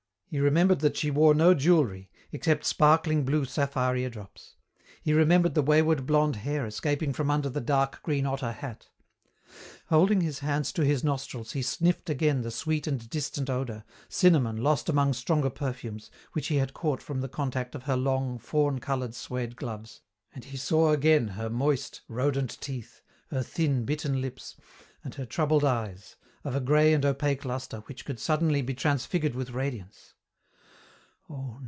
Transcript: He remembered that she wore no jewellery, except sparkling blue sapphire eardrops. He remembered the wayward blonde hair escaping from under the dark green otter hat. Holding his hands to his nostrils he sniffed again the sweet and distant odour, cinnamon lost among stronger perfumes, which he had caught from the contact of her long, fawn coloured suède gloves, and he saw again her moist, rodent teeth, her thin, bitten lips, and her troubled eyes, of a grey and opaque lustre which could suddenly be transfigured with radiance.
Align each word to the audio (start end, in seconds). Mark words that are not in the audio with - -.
He 0.31 0.39
remembered 0.39 0.79
that 0.79 0.95
she 0.95 1.11
wore 1.11 1.33
no 1.35 1.53
jewellery, 1.53 2.09
except 2.31 2.63
sparkling 2.63 3.25
blue 3.25 3.43
sapphire 3.43 3.97
eardrops. 3.97 4.55
He 5.01 5.11
remembered 5.11 5.55
the 5.55 5.61
wayward 5.61 6.05
blonde 6.05 6.37
hair 6.37 6.65
escaping 6.65 7.11
from 7.11 7.29
under 7.29 7.49
the 7.49 7.59
dark 7.59 8.01
green 8.01 8.25
otter 8.25 8.53
hat. 8.53 8.87
Holding 9.87 10.21
his 10.21 10.39
hands 10.39 10.71
to 10.71 10.85
his 10.85 11.03
nostrils 11.03 11.51
he 11.51 11.61
sniffed 11.61 12.09
again 12.09 12.43
the 12.43 12.49
sweet 12.49 12.87
and 12.87 13.09
distant 13.09 13.49
odour, 13.49 13.83
cinnamon 14.07 14.55
lost 14.55 14.87
among 14.87 15.11
stronger 15.11 15.49
perfumes, 15.49 16.09
which 16.31 16.47
he 16.47 16.55
had 16.55 16.73
caught 16.73 17.01
from 17.03 17.19
the 17.19 17.27
contact 17.27 17.75
of 17.75 17.83
her 17.83 17.97
long, 17.97 18.37
fawn 18.39 18.79
coloured 18.79 19.11
suède 19.11 19.57
gloves, 19.57 19.99
and 20.33 20.45
he 20.45 20.55
saw 20.55 20.91
again 20.93 21.27
her 21.27 21.49
moist, 21.49 22.03
rodent 22.07 22.57
teeth, 22.61 23.01
her 23.31 23.43
thin, 23.43 23.83
bitten 23.83 24.21
lips, 24.21 24.55
and 25.03 25.15
her 25.15 25.25
troubled 25.25 25.65
eyes, 25.65 26.15
of 26.45 26.55
a 26.55 26.61
grey 26.61 26.93
and 26.93 27.03
opaque 27.03 27.43
lustre 27.43 27.81
which 27.87 28.05
could 28.05 28.17
suddenly 28.17 28.61
be 28.61 28.73
transfigured 28.73 29.35
with 29.35 29.49
radiance. 29.49 30.13